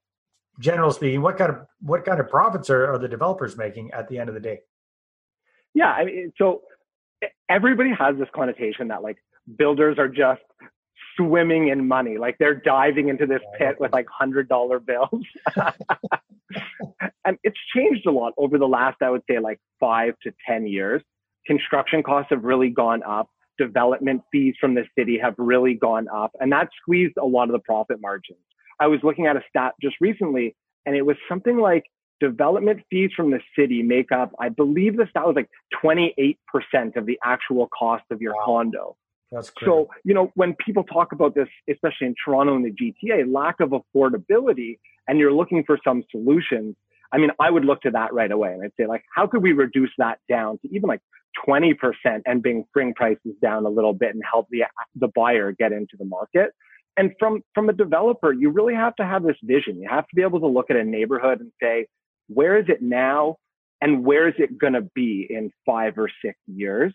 general 0.59 0.91
speaking 0.91 1.21
what 1.21 1.37
kind 1.37 1.51
of 1.51 1.67
what 1.81 2.05
kind 2.05 2.21
of 2.21 2.29
profits 2.29 2.69
are, 2.69 2.93
are 2.93 2.97
the 2.97 3.09
developers 3.09 3.57
making 3.57 3.91
at 3.91 4.07
the 4.07 4.17
end 4.17 4.29
of 4.29 4.33
the 4.33 4.41
day 4.41 4.59
yeah 5.73 5.91
I 5.91 6.05
mean, 6.05 6.31
so 6.37 6.61
everybody 7.49 7.91
has 7.97 8.15
this 8.17 8.29
connotation 8.33 8.89
that 8.89 9.03
like 9.03 9.17
builders 9.57 9.97
are 9.97 10.07
just 10.07 10.41
swimming 11.17 11.69
in 11.69 11.87
money. 11.87 12.17
Like 12.17 12.37
they're 12.39 12.55
diving 12.55 13.09
into 13.09 13.25
this 13.25 13.41
pit 13.57 13.75
with 13.79 13.91
like 13.91 14.07
hundred 14.09 14.47
dollar 14.47 14.79
bills. 14.79 15.23
and 17.25 17.37
it's 17.43 17.57
changed 17.75 18.05
a 18.05 18.11
lot 18.11 18.33
over 18.37 18.57
the 18.57 18.67
last, 18.67 18.97
I 19.01 19.09
would 19.09 19.23
say, 19.29 19.39
like 19.39 19.59
five 19.79 20.13
to 20.23 20.31
10 20.47 20.67
years. 20.67 21.01
Construction 21.45 22.03
costs 22.03 22.29
have 22.29 22.43
really 22.43 22.69
gone 22.69 23.03
up. 23.03 23.29
Development 23.57 24.21
fees 24.31 24.55
from 24.59 24.73
the 24.73 24.85
city 24.97 25.19
have 25.21 25.35
really 25.37 25.73
gone 25.73 26.07
up, 26.07 26.31
and 26.39 26.49
that 26.53 26.69
squeezed 26.81 27.15
a 27.17 27.25
lot 27.25 27.49
of 27.49 27.51
the 27.51 27.59
profit 27.59 27.99
margins. 27.99 28.39
I 28.79 28.87
was 28.87 29.01
looking 29.03 29.25
at 29.25 29.35
a 29.35 29.41
stat 29.49 29.73
just 29.81 29.97
recently, 29.99 30.55
and 30.85 30.95
it 30.95 31.05
was 31.05 31.17
something 31.27 31.57
like 31.57 31.83
development 32.19 32.81
fees 32.89 33.11
from 33.15 33.31
the 33.31 33.39
city 33.57 33.81
make 33.83 34.11
up, 34.11 34.31
I 34.39 34.49
believe 34.49 34.97
the 34.97 35.07
stat 35.09 35.25
was 35.25 35.35
like 35.35 35.49
28% 35.83 36.35
of 36.95 37.05
the 37.05 37.19
actual 37.23 37.67
cost 37.67 38.03
of 38.11 38.21
your 38.21 38.35
wow. 38.35 38.45
condo. 38.45 38.97
That's 39.31 39.49
great. 39.51 39.67
So, 39.67 39.89
you 40.03 40.13
know, 40.13 40.31
when 40.35 40.55
people 40.55 40.83
talk 40.83 41.11
about 41.11 41.35
this, 41.35 41.47
especially 41.69 42.07
in 42.07 42.15
Toronto 42.23 42.55
and 42.55 42.65
the 42.65 42.71
GTA, 42.71 43.31
lack 43.31 43.59
of 43.59 43.71
affordability, 43.71 44.79
and 45.07 45.19
you're 45.19 45.33
looking 45.33 45.63
for 45.63 45.79
some 45.83 46.03
solutions, 46.11 46.75
I 47.11 47.17
mean, 47.17 47.31
I 47.39 47.49
would 47.49 47.65
look 47.65 47.81
to 47.81 47.91
that 47.91 48.13
right 48.13 48.31
away 48.31 48.53
and 48.53 48.63
I'd 48.63 48.71
say, 48.79 48.85
like, 48.85 49.03
how 49.15 49.27
could 49.27 49.41
we 49.41 49.51
reduce 49.51 49.91
that 49.97 50.19
down 50.29 50.59
to 50.59 50.69
even 50.73 50.87
like 50.87 51.01
20% 51.47 51.75
and 52.25 52.41
bring, 52.41 52.65
bring 52.73 52.93
prices 52.93 53.33
down 53.41 53.65
a 53.65 53.69
little 53.69 53.93
bit 53.93 54.13
and 54.13 54.23
help 54.29 54.47
the, 54.49 54.63
the 54.95 55.09
buyer 55.15 55.51
get 55.51 55.71
into 55.71 55.95
the 55.97 56.05
market? 56.05 56.51
And 56.97 57.11
from, 57.17 57.41
from 57.55 57.69
a 57.69 57.73
developer, 57.73 58.33
you 58.33 58.49
really 58.49 58.75
have 58.75 58.95
to 58.97 59.05
have 59.05 59.23
this 59.23 59.37
vision. 59.43 59.81
You 59.81 59.87
have 59.89 60.07
to 60.07 60.15
be 60.15 60.21
able 60.21 60.39
to 60.41 60.47
look 60.47 60.69
at 60.69 60.75
a 60.75 60.83
neighborhood 60.83 61.39
and 61.39 61.51
say, 61.61 61.87
where 62.29 62.57
is 62.57 62.65
it 62.69 62.81
now? 62.81 63.35
And 63.81 64.05
where 64.05 64.27
is 64.27 64.35
it 64.37 64.57
going 64.57 64.73
to 64.73 64.87
be 64.93 65.27
in 65.29 65.51
five 65.65 65.97
or 65.97 66.09
six 66.23 66.37
years? 66.47 66.93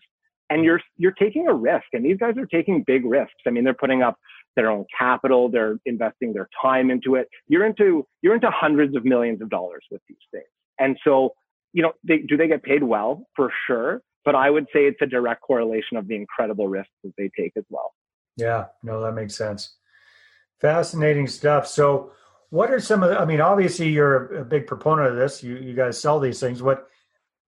and 0.49 0.63
you're 0.63 0.81
you're 0.97 1.11
taking 1.11 1.47
a 1.47 1.53
risk 1.53 1.85
and 1.93 2.05
these 2.05 2.17
guys 2.17 2.35
are 2.37 2.45
taking 2.45 2.83
big 2.85 3.05
risks. 3.05 3.35
I 3.47 3.49
mean 3.49 3.63
they're 3.63 3.73
putting 3.73 4.01
up 4.01 4.17
their 4.55 4.69
own 4.69 4.85
capital 4.97 5.49
they're 5.49 5.77
investing 5.85 6.33
their 6.33 6.47
time 6.61 6.89
into 6.89 7.15
it. 7.15 7.27
You're 7.47 7.65
into 7.65 8.05
you're 8.21 8.35
into 8.35 8.49
hundreds 8.51 8.95
of 8.95 9.05
millions 9.05 9.41
of 9.41 9.49
dollars 9.49 9.83
with 9.91 10.01
these 10.07 10.17
things. 10.31 10.45
And 10.79 10.97
so 11.03 11.33
you 11.73 11.81
know 11.81 11.93
they, 12.03 12.19
do 12.19 12.37
they 12.37 12.47
get 12.47 12.63
paid 12.63 12.83
well? 12.83 13.25
For 13.35 13.51
sure. 13.67 14.01
But 14.23 14.35
i 14.35 14.49
would 14.49 14.65
say 14.73 14.85
it's 14.85 15.01
a 15.01 15.05
direct 15.05 15.41
correlation 15.41 15.97
of 15.97 16.07
the 16.07 16.15
incredible 16.15 16.67
risks 16.67 16.93
that 17.03 17.13
they 17.17 17.29
take 17.37 17.53
as 17.57 17.65
well. 17.69 17.93
Yeah. 18.37 18.65
No 18.83 19.01
that 19.01 19.13
makes 19.13 19.35
sense. 19.35 19.75
Fascinating 20.61 21.27
stuff. 21.27 21.67
So 21.67 22.11
what 22.49 22.71
are 22.71 22.79
some 22.79 23.03
of 23.03 23.09
the, 23.09 23.19
i 23.19 23.25
mean 23.25 23.41
obviously 23.41 23.89
you're 23.89 24.37
a 24.37 24.45
big 24.45 24.67
proponent 24.67 25.09
of 25.09 25.15
this 25.15 25.43
you, 25.43 25.57
you 25.57 25.73
guys 25.73 25.99
sell 25.99 26.19
these 26.19 26.39
things 26.39 26.61
what 26.61 26.87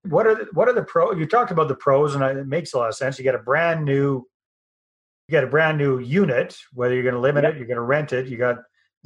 what 0.10 0.28
are 0.28 0.36
the, 0.36 0.48
what 0.54 0.68
are 0.68 0.74
the 0.74 0.84
pro? 0.84 1.12
You 1.12 1.26
talked 1.26 1.52
about 1.52 1.68
the 1.68 1.76
pros, 1.76 2.16
and 2.16 2.24
it 2.24 2.48
makes 2.48 2.74
a 2.74 2.78
lot 2.78 2.90
of 2.90 2.96
sense. 2.96 3.18
You 3.18 3.24
get 3.24 3.36
a 3.36 3.40
brand 3.40 3.86
new, 3.86 4.26
you 5.28 5.32
get 5.32 5.44
a 5.44 5.48
brand 5.48 5.78
new 5.78 6.00
unit. 6.00 6.58
Whether 6.74 6.94
you're 6.94 7.04
going 7.04 7.16
to 7.16 7.22
limit 7.22 7.44
yep. 7.44 7.54
it, 7.54 7.58
you're 7.58 7.68
going 7.68 7.76
to 7.76 7.82
rent 7.82 8.14
it. 8.14 8.28
You 8.28 8.38
got 8.38 8.58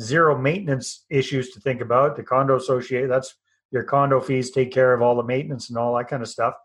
zero 0.01 0.37
maintenance 0.37 1.05
issues 1.09 1.51
to 1.51 1.59
think 1.59 1.81
about. 1.81 2.15
The 2.15 2.23
condo 2.23 2.57
associate 2.57 3.07
that's 3.07 3.35
your 3.71 3.83
condo 3.83 4.19
fees 4.19 4.51
take 4.51 4.71
care 4.71 4.93
of 4.93 5.01
all 5.01 5.15
the 5.15 5.23
maintenance 5.23 5.69
and 5.69 5.77
all 5.77 5.95
that 5.97 6.07
kind 6.07 6.21
of 6.21 6.29
stuff. 6.29 6.55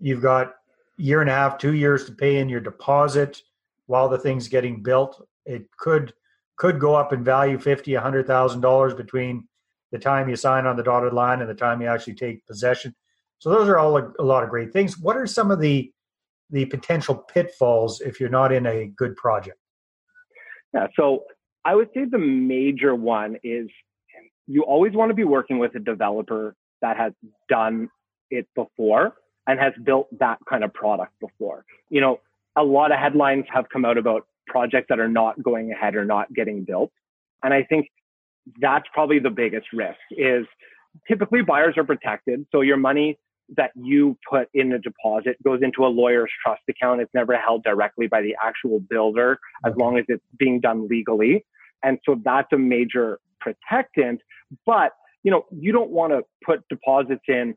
You've 0.00 0.22
got 0.22 0.54
year 0.96 1.20
and 1.20 1.30
a 1.30 1.34
half, 1.34 1.58
two 1.58 1.74
years 1.74 2.04
to 2.06 2.12
pay 2.12 2.36
in 2.36 2.48
your 2.48 2.60
deposit 2.60 3.42
while 3.86 4.08
the 4.08 4.18
thing's 4.18 4.48
getting 4.48 4.82
built. 4.82 5.26
It 5.44 5.68
could 5.76 6.14
could 6.56 6.78
go 6.78 6.94
up 6.94 7.12
in 7.12 7.24
value 7.24 7.58
fifty, 7.58 7.94
a 7.94 8.00
hundred 8.00 8.26
thousand 8.26 8.60
dollars 8.60 8.94
between 8.94 9.48
the 9.92 9.98
time 9.98 10.28
you 10.28 10.36
sign 10.36 10.66
on 10.66 10.76
the 10.76 10.82
dotted 10.82 11.12
line 11.12 11.40
and 11.40 11.48
the 11.48 11.54
time 11.54 11.80
you 11.80 11.88
actually 11.88 12.14
take 12.14 12.46
possession. 12.46 12.94
So 13.38 13.50
those 13.50 13.68
are 13.68 13.78
all 13.78 13.96
a, 13.96 14.12
a 14.18 14.24
lot 14.24 14.42
of 14.42 14.50
great 14.50 14.72
things. 14.72 14.98
What 14.98 15.16
are 15.16 15.26
some 15.26 15.50
of 15.50 15.60
the 15.60 15.92
the 16.50 16.66
potential 16.66 17.14
pitfalls 17.14 18.00
if 18.00 18.20
you're 18.20 18.28
not 18.28 18.52
in 18.52 18.66
a 18.66 18.86
good 18.86 19.16
project? 19.16 19.58
Yeah, 20.72 20.88
so 20.96 21.24
I 21.64 21.74
would 21.74 21.88
say 21.94 22.04
the 22.04 22.18
major 22.18 22.94
one 22.94 23.36
is 23.42 23.68
you 24.46 24.62
always 24.62 24.92
want 24.92 25.10
to 25.10 25.14
be 25.14 25.24
working 25.24 25.58
with 25.58 25.74
a 25.74 25.80
developer 25.80 26.54
that 26.82 26.96
has 26.96 27.12
done 27.48 27.88
it 28.30 28.46
before 28.54 29.14
and 29.46 29.58
has 29.58 29.72
built 29.84 30.08
that 30.18 30.38
kind 30.48 30.64
of 30.64 30.72
product 30.74 31.12
before. 31.20 31.64
You 31.88 32.00
know, 32.00 32.20
a 32.56 32.62
lot 32.62 32.92
of 32.92 32.98
headlines 32.98 33.46
have 33.52 33.68
come 33.68 33.84
out 33.84 33.96
about 33.96 34.26
projects 34.46 34.86
that 34.88 35.00
are 35.00 35.08
not 35.08 35.42
going 35.42 35.72
ahead 35.72 35.94
or 35.94 36.04
not 36.04 36.32
getting 36.32 36.64
built. 36.64 36.90
And 37.42 37.52
I 37.52 37.62
think 37.62 37.88
that's 38.60 38.86
probably 38.92 39.18
the 39.18 39.30
biggest 39.30 39.66
risk 39.72 39.98
is 40.10 40.46
typically 41.08 41.42
buyers 41.42 41.74
are 41.76 41.84
protected. 41.84 42.46
So 42.52 42.60
your 42.60 42.76
money 42.76 43.18
that 43.56 43.70
you 43.74 44.16
put 44.28 44.48
in 44.54 44.72
a 44.72 44.78
deposit 44.78 45.36
goes 45.42 45.60
into 45.62 45.84
a 45.84 45.88
lawyer's 45.88 46.30
trust 46.42 46.62
account. 46.68 47.00
It's 47.00 47.12
never 47.14 47.36
held 47.36 47.62
directly 47.62 48.06
by 48.06 48.22
the 48.22 48.34
actual 48.42 48.80
builder 48.80 49.38
as 49.66 49.74
long 49.76 49.98
as 49.98 50.04
it's 50.08 50.24
being 50.38 50.60
done 50.60 50.88
legally. 50.88 51.44
And 51.82 51.98
so 52.06 52.20
that's 52.24 52.48
a 52.52 52.58
major 52.58 53.20
protectant. 53.40 54.20
But, 54.64 54.92
you 55.22 55.30
know, 55.30 55.44
you 55.50 55.72
don't 55.72 55.90
want 55.90 56.12
to 56.12 56.22
put 56.44 56.66
deposits 56.68 57.24
in, 57.28 57.54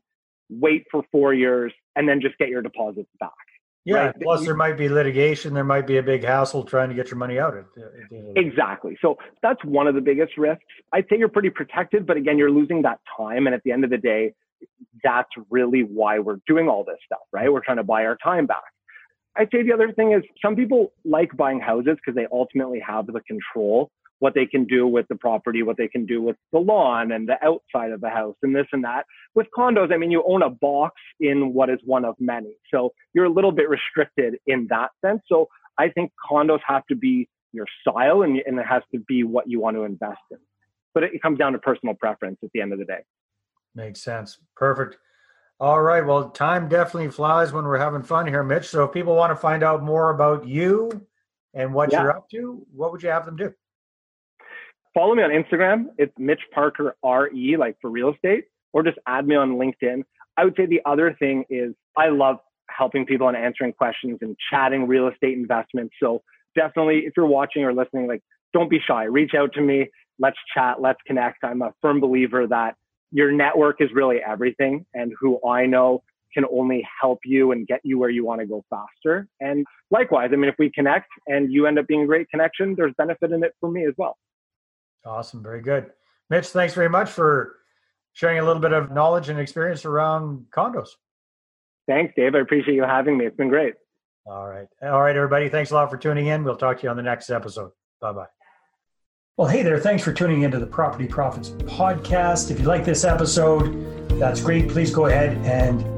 wait 0.50 0.84
for 0.90 1.02
four 1.10 1.32
years, 1.32 1.72
and 1.96 2.08
then 2.08 2.20
just 2.20 2.36
get 2.38 2.48
your 2.48 2.62
deposits 2.62 3.08
back. 3.18 3.30
Yeah. 3.88 3.96
Right? 3.96 4.14
Plus, 4.20 4.44
there 4.44 4.54
might 4.54 4.76
be 4.76 4.90
litigation. 4.90 5.54
There 5.54 5.64
might 5.64 5.86
be 5.86 5.96
a 5.96 6.02
big 6.02 6.22
hassle 6.22 6.62
trying 6.62 6.90
to 6.90 6.94
get 6.94 7.08
your 7.08 7.16
money 7.16 7.38
out. 7.38 7.56
At, 7.56 7.64
exactly. 8.36 8.98
So 9.00 9.16
that's 9.42 9.64
one 9.64 9.86
of 9.86 9.94
the 9.94 10.02
biggest 10.02 10.36
risks. 10.36 10.62
I'd 10.92 11.06
say 11.08 11.16
you're 11.16 11.30
pretty 11.30 11.48
protected, 11.48 12.06
but 12.06 12.18
again, 12.18 12.36
you're 12.36 12.50
losing 12.50 12.82
that 12.82 13.00
time. 13.16 13.46
And 13.46 13.54
at 13.54 13.62
the 13.62 13.72
end 13.72 13.84
of 13.84 13.90
the 13.90 13.96
day, 13.96 14.34
that's 15.02 15.30
really 15.48 15.84
why 15.84 16.18
we're 16.18 16.40
doing 16.46 16.68
all 16.68 16.84
this 16.84 16.98
stuff, 17.06 17.20
right? 17.32 17.50
We're 17.50 17.64
trying 17.64 17.78
to 17.78 17.84
buy 17.84 18.04
our 18.04 18.16
time 18.22 18.46
back. 18.46 18.62
I'd 19.36 19.48
say 19.50 19.62
the 19.62 19.72
other 19.72 19.90
thing 19.92 20.12
is 20.12 20.22
some 20.44 20.54
people 20.54 20.92
like 21.06 21.34
buying 21.34 21.60
houses 21.60 21.96
because 21.96 22.14
they 22.14 22.26
ultimately 22.30 22.80
have 22.80 23.06
the 23.06 23.20
control, 23.20 23.90
what 24.20 24.34
they 24.34 24.46
can 24.46 24.64
do 24.64 24.86
with 24.86 25.06
the 25.08 25.14
property, 25.16 25.62
what 25.62 25.76
they 25.76 25.88
can 25.88 26.06
do 26.06 26.20
with 26.20 26.36
the 26.52 26.58
lawn 26.58 27.12
and 27.12 27.28
the 27.28 27.36
outside 27.44 27.92
of 27.92 28.00
the 28.00 28.10
house 28.10 28.34
and 28.42 28.54
this 28.54 28.66
and 28.72 28.84
that. 28.84 29.04
With 29.34 29.46
condos, 29.56 29.92
I 29.92 29.96
mean, 29.96 30.10
you 30.10 30.24
own 30.26 30.42
a 30.42 30.50
box 30.50 30.96
in 31.20 31.52
what 31.54 31.70
is 31.70 31.78
one 31.84 32.04
of 32.04 32.14
many. 32.18 32.56
So 32.72 32.92
you're 33.14 33.26
a 33.26 33.30
little 33.30 33.52
bit 33.52 33.68
restricted 33.68 34.36
in 34.46 34.66
that 34.70 34.90
sense. 35.04 35.22
So 35.28 35.48
I 35.78 35.88
think 35.88 36.12
condos 36.30 36.60
have 36.66 36.84
to 36.86 36.96
be 36.96 37.28
your 37.52 37.66
style 37.80 38.22
and, 38.22 38.40
and 38.46 38.58
it 38.58 38.66
has 38.66 38.82
to 38.92 39.00
be 39.00 39.22
what 39.24 39.48
you 39.48 39.60
want 39.60 39.76
to 39.76 39.84
invest 39.84 40.20
in. 40.30 40.38
But 40.94 41.04
it, 41.04 41.14
it 41.14 41.22
comes 41.22 41.38
down 41.38 41.52
to 41.52 41.58
personal 41.58 41.94
preference 41.94 42.38
at 42.42 42.50
the 42.52 42.60
end 42.60 42.72
of 42.72 42.78
the 42.78 42.84
day. 42.84 43.04
Makes 43.74 44.02
sense. 44.02 44.38
Perfect. 44.56 44.98
All 45.60 45.82
right. 45.82 46.04
Well, 46.04 46.30
time 46.30 46.68
definitely 46.68 47.10
flies 47.10 47.52
when 47.52 47.64
we're 47.64 47.78
having 47.78 48.02
fun 48.02 48.26
here, 48.26 48.42
Mitch. 48.42 48.68
So 48.68 48.84
if 48.84 48.92
people 48.92 49.14
want 49.16 49.30
to 49.30 49.36
find 49.36 49.62
out 49.62 49.82
more 49.82 50.10
about 50.10 50.46
you 50.46 51.06
and 51.54 51.74
what 51.74 51.90
yeah. 51.92 52.02
you're 52.02 52.16
up 52.16 52.28
to, 52.30 52.64
what 52.72 52.92
would 52.92 53.02
you 53.02 53.08
have 53.08 53.26
them 53.26 53.36
do? 53.36 53.52
Follow 54.98 55.14
me 55.14 55.22
on 55.22 55.30
Instagram. 55.30 55.84
It's 55.96 56.12
Mitch 56.18 56.40
Parker 56.52 56.96
RE, 57.04 57.56
like 57.56 57.76
for 57.80 57.88
real 57.88 58.12
estate, 58.12 58.46
or 58.72 58.82
just 58.82 58.98
add 59.06 59.28
me 59.28 59.36
on 59.36 59.52
LinkedIn. 59.52 60.02
I 60.36 60.44
would 60.44 60.54
say 60.56 60.66
the 60.66 60.80
other 60.86 61.14
thing 61.20 61.44
is 61.48 61.72
I 61.96 62.08
love 62.08 62.38
helping 62.68 63.06
people 63.06 63.28
and 63.28 63.36
answering 63.36 63.74
questions 63.74 64.18
and 64.22 64.36
chatting 64.50 64.88
real 64.88 65.06
estate 65.06 65.38
investments. 65.38 65.94
So 66.02 66.22
definitely, 66.56 67.04
if 67.06 67.12
you're 67.16 67.28
watching 67.28 67.62
or 67.62 67.72
listening, 67.72 68.08
like 68.08 68.22
don't 68.52 68.68
be 68.68 68.80
shy. 68.84 69.04
Reach 69.04 69.34
out 69.38 69.52
to 69.52 69.60
me. 69.60 69.86
Let's 70.18 70.36
chat. 70.52 70.82
Let's 70.82 70.98
connect. 71.06 71.44
I'm 71.44 71.62
a 71.62 71.72
firm 71.80 72.00
believer 72.00 72.48
that 72.48 72.74
your 73.12 73.30
network 73.30 73.76
is 73.78 73.90
really 73.94 74.16
everything 74.28 74.84
and 74.94 75.12
who 75.20 75.38
I 75.48 75.66
know 75.66 76.02
can 76.34 76.44
only 76.52 76.84
help 77.00 77.20
you 77.24 77.52
and 77.52 77.68
get 77.68 77.82
you 77.84 78.00
where 78.00 78.10
you 78.10 78.24
want 78.24 78.40
to 78.40 78.48
go 78.48 78.64
faster. 78.68 79.28
And 79.38 79.64
likewise, 79.92 80.30
I 80.32 80.36
mean, 80.36 80.48
if 80.48 80.56
we 80.58 80.72
connect 80.72 81.06
and 81.28 81.52
you 81.52 81.66
end 81.66 81.78
up 81.78 81.86
being 81.86 82.02
a 82.02 82.06
great 82.06 82.28
connection, 82.30 82.74
there's 82.76 82.94
benefit 82.98 83.30
in 83.30 83.44
it 83.44 83.52
for 83.60 83.70
me 83.70 83.86
as 83.86 83.94
well. 83.96 84.16
Awesome. 85.04 85.42
Very 85.42 85.62
good. 85.62 85.90
Mitch, 86.30 86.48
thanks 86.48 86.74
very 86.74 86.88
much 86.88 87.10
for 87.10 87.56
sharing 88.12 88.38
a 88.38 88.44
little 88.44 88.60
bit 88.60 88.72
of 88.72 88.90
knowledge 88.90 89.28
and 89.28 89.38
experience 89.38 89.84
around 89.84 90.46
condos. 90.54 90.88
Thanks, 91.86 92.12
Dave. 92.16 92.34
I 92.34 92.40
appreciate 92.40 92.74
you 92.74 92.82
having 92.82 93.16
me. 93.16 93.26
It's 93.26 93.36
been 93.36 93.48
great. 93.48 93.74
All 94.26 94.46
right. 94.46 94.66
All 94.82 95.00
right, 95.00 95.16
everybody. 95.16 95.48
Thanks 95.48 95.70
a 95.70 95.74
lot 95.74 95.90
for 95.90 95.96
tuning 95.96 96.26
in. 96.26 96.44
We'll 96.44 96.56
talk 96.56 96.78
to 96.78 96.82
you 96.82 96.90
on 96.90 96.96
the 96.96 97.02
next 97.02 97.30
episode. 97.30 97.70
Bye 98.00 98.12
bye. 98.12 98.26
Well, 99.38 99.48
hey 99.48 99.62
there. 99.62 99.78
Thanks 99.78 100.02
for 100.02 100.12
tuning 100.12 100.42
into 100.42 100.58
the 100.58 100.66
Property 100.66 101.06
Profits 101.06 101.50
podcast. 101.50 102.50
If 102.50 102.60
you 102.60 102.66
like 102.66 102.84
this 102.84 103.04
episode, 103.04 104.10
that's 104.18 104.40
great. 104.40 104.68
Please 104.68 104.90
go 104.90 105.06
ahead 105.06 105.38
and 105.46 105.97